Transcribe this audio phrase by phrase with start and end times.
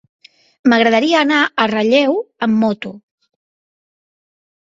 [0.71, 2.17] M'agradaria anar a Relleu
[2.47, 2.93] amb moto.